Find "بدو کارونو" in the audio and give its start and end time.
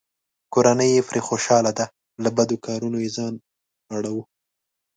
2.37-2.97